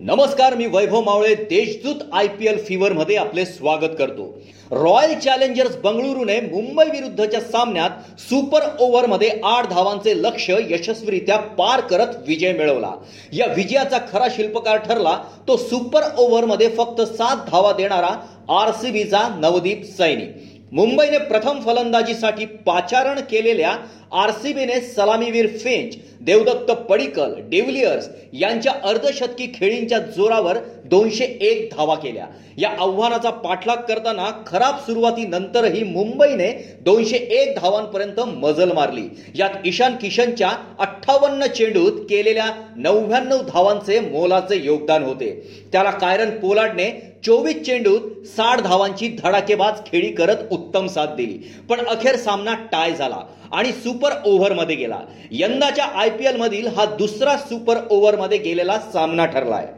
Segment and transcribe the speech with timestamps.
[0.00, 4.24] नमस्कार मी Vaibhav Mawale Deshdoot I P L फीवरमध्ये आपले स्वागत करतो.
[4.70, 12.52] रॉयल चॅलेंजर्स बंगळुरूने मुंबई विरुद्धच्या सामन्यात सुपर ओव्हरमध्ये आठ धावांचे लक्ष यशस्वीरित्या पार करत विजय
[12.52, 12.90] मिळवला.
[13.32, 15.16] या विजयाचा खरा शिल्पकार ठरला
[15.48, 18.14] तो सुपर ओव्हरमध्ये फक्त सात धावा देणारा
[18.60, 20.26] आर सी बीचा नवदीप सैनी.
[20.72, 23.76] मुंबईने प्रथम फलंदाजीसाठी पाचारण केलेल्या
[24.14, 32.26] आरसीबीने सलामीवीर फिंच देवदत्त पडिकल डेव्हिलियर्स यांच्या अर्धशतकी खेळींच्या जोरावर दोनशे एक धावा केल्या.
[32.58, 39.08] या आव्हानाचा पाठलाग करताना खराब सुरुवातीनंतरही मुंबईने दोनशे एक धावांपर्यंत मजल मारली.
[39.34, 45.30] यात ईशान किशनच्या अठ्ठावन्न चेंडूत केलेल्या नव्याण्णव धावांचे मोलाचे योगदान होते.
[45.72, 46.90] त्याला कायरन पोलाडने
[47.24, 51.38] चोवीस चेंडूत साठ धावांची धडाकेबाज खेळी करत उत्तम साथ दिली.
[51.68, 53.18] पण अखेर सामना टाय झाला.
[53.52, 54.98] आणि सुपर ओव्हरमध्ये गेला.
[55.30, 59.68] यंदाच्या आय पी एलमधील हा दुसरा सुपर ओव्हरमध्ये गेलेला सामना ठरलाय.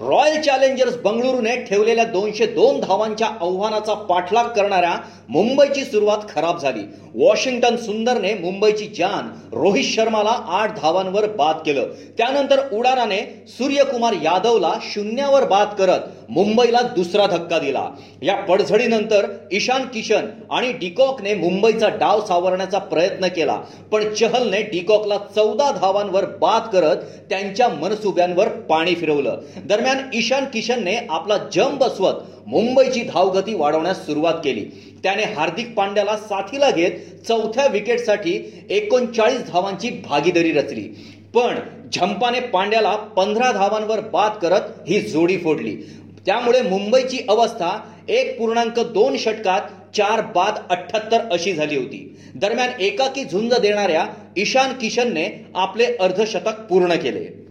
[0.00, 4.94] रॉयल चॅलेंजर्स बंगळुरूने ठेवलेल्या दोनशे दोन धावांच्या आव्हानाचा पाठलाग करणाऱ्या
[5.28, 6.80] मुंबईची सुरुवात खराब झाली.
[7.14, 11.86] वॉशिंग्टन सुंदरने मुंबईची जान रोहित शर्माला आठ धावांवर बाद केलं.
[12.18, 17.88] त्यानंतर उडानाने सूर्यकुमार यादवला शून्यावर बाद करत मुंबईला दुसरा धक्का दिला.
[18.22, 23.56] या पडझडीनंतर ईशान किशन आणि डिकॉकने मुंबईचा डाव सावरण्याचा प्रयत्न केला
[23.92, 26.96] पण चहलने डिकॉकला चौदा धावांवर बाद करत
[27.30, 29.40] त्यांच्या मनसुब्यांवर पाणी फिरवलं.
[29.64, 29.84] दरम्यान
[30.14, 32.14] ईशान किशनने आपला जम बसवत
[32.46, 34.64] मुंबईची धावगती वाढवण्यास सुरुवात केली.
[35.02, 36.90] त्याने हार्दिक पांड्याला साथीला घेत
[37.28, 40.82] चौथ्या विकेटसाठी एकोणचाळीस धावांची भागीदारी रचली.
[41.34, 41.58] पण
[41.94, 45.76] झंपाने पांड्याला पंधरा धावांवर बाद करत ही जोडी फोडली.
[46.26, 47.78] त्यामुळे मुंबईची अवस्था
[48.08, 49.60] एक पूर्णांक दोन षटकात
[49.96, 52.16] चार बाद अठ्ठ्याहत्तर अशी झाली होती.
[52.34, 54.06] दरम्यान एकाकी झुंज देणाऱ्या
[54.36, 57.45] ईशान किशनने आपले अर्धशतक पूर्ण केले.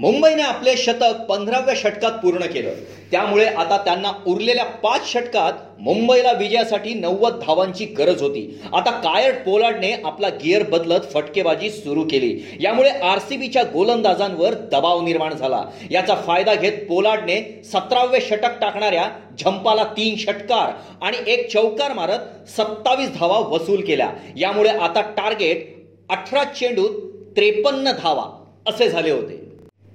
[0.00, 2.74] मुंबईने आपले शतक पंधराव्या षटकात पूर्ण केलं.
[3.10, 8.60] त्यामुळे आता त्यांना उरलेल्या पाच षटकात मुंबईला विजयासाठी नव्वद धावांची गरज होती.
[8.74, 12.30] आता कायड पोलार्डने आपला गिअर बदलत फटकेबाजी सुरू केली.
[12.60, 15.62] यामुळे आरसीबीच्या गोलंदाजांवर दबाव निर्माण झाला.
[15.90, 19.08] याचा फायदा घेत पोलार्डने सतरावे षटक टाकणाऱ्या
[19.40, 20.70] झंपाला तीन षटकार
[21.02, 24.10] आणि एक चौकार मारत सत्तावीस धावा वसूल केल्या.
[24.36, 25.66] यामुळे आता टार्गेट
[26.10, 27.02] अठरा चेंडूत
[27.36, 28.24] त्रेपन्न धावा
[28.68, 29.37] असे झाले होते.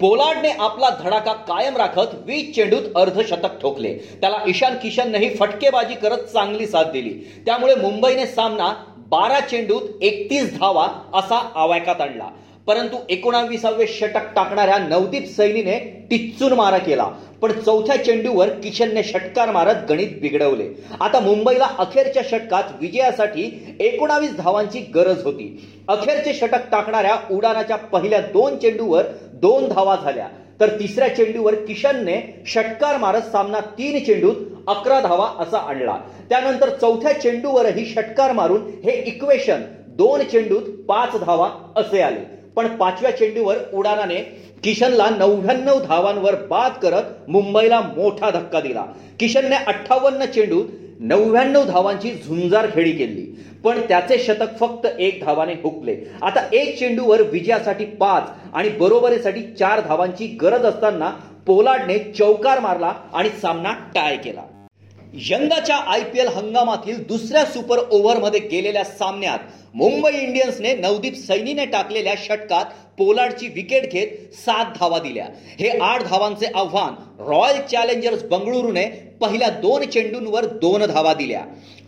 [0.00, 3.94] पोलार्डने आपला धडाका कायम राखत वीस चेंडूत अर्धशतक ठोकले.
[4.20, 7.42] त्याला ईशान किशननेही फटकेबाजी करत चांगली साथ दिली.
[7.46, 12.28] त्यामुळे मुंबईने सामना बारा चेंडूत एकतीस धावा असा आवायकात आणला.
[12.66, 15.78] परंतु एकोणावीसावे षटक टाकणाऱ्या नवदीप सैनीने
[16.10, 17.04] टिच्चून मारा केला.
[17.42, 20.68] पण चौथ्या चेंडूवर किशनने षटकार मारत गणित बिघडवले.
[21.00, 25.74] आता मुंबईला अखेरच्या षटकात विजयासाठी एकोणावीस धावांची गरज होती.
[25.88, 29.02] अखेरचे षटक टाकणाऱ्या उडानाच्या पहिल्या दोन चेंडूवर
[29.40, 30.28] दोन धावा झाल्या.
[30.60, 34.34] तर तिसऱ्या चेंडूवर किशनने षटकार मारत सामना तीन चेंडूत
[34.66, 35.96] अकरा धावा असा आणला.
[36.28, 42.38] त्यानंतर चौथ्या चेंडूवरही षटकार मारून हे इक्वेशन दोन चेंडूत पाच धावा असे आले.
[42.56, 44.14] पण पाचव्या चेंडूवर उडानाने
[44.62, 48.84] किशनला नव्याण्णव धावांवर बाद करत मुंबईला मोठा धक्का दिला.
[49.20, 50.64] किशनने अठ्ठावन्न चेंडूत
[51.00, 53.44] नव्याण्णव धावांची झुंजार खेळी केली.
[53.64, 55.96] पण त्याचे शतक फक्त एक धावाने हुकले.
[56.22, 58.22] आता एक चेंडूवर विजयासाठी पाच
[58.54, 61.10] आणि बरोबरीसाठी चार धावांची गरज असताना
[61.46, 64.42] पोलार्डने चौकार मारला आणि सामना टाय केला.
[65.14, 69.38] यंदाच्या आय पी एल हंगामातील दुसऱ्या सुपर ओव्हरमध्ये गेलेल्या सामन्यात
[69.74, 72.64] मुंबई इंडियन्सने नवदीप सैनीने टाकलेल्या षटकात
[72.98, 75.24] पोलाडची विकेट घेत सात धावा दिल्या.
[75.58, 76.94] हे आठ धावांचे आव्हान
[77.28, 78.84] रॉयल चॅलेंजर्स बंगळुरूने
[79.20, 81.40] पहिल्या दोन चेंडूंवर दोन धावा दिल्या.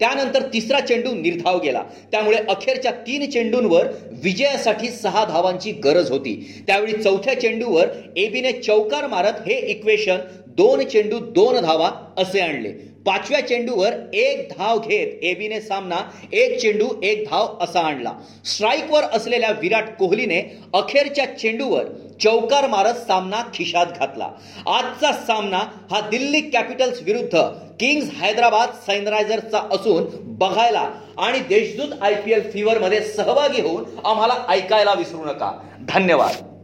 [0.00, 1.82] त्यानंतर तिसरा चेंडू निर्धाव गेला.
[2.12, 3.86] त्यामुळे अखेरच्या तीन चेंडूंवर
[4.22, 6.34] विजयासाठी सहा धावांची गरज होती.
[6.66, 7.86] त्यावेळी चौथ्या चेंडूवर
[8.16, 10.18] एबीने चौकार मारत हे इक्वेशन
[10.56, 12.95] दोन चेंडू दोन धावा असे आणले.
[13.06, 15.96] पाचव्या चेंडूवर एक धाव घेत एबीने सामना
[16.32, 18.12] एक चेंडू एक धाव असा आणला.
[18.44, 20.40] स्ट्राईकवर असलेल्या विराट कोहलीने
[20.74, 21.84] अखेरच्या चेंडूवर
[22.22, 24.28] चौकार मारत सामना खिशात घातला.
[24.66, 25.58] आजचा सामना
[25.90, 27.42] हा दिल्ली कॅपिटल्स विरुद्ध
[27.80, 30.04] किंग्ज हैदराबाद सनरायझर्सचा असून
[30.38, 30.88] बघायला
[31.18, 35.52] आणि देशदूत आय पी एल फीवरमध्ये सहभागी होऊन आम्हाला ऐकायला विसरू नका.
[35.88, 36.55] धन्यवाद.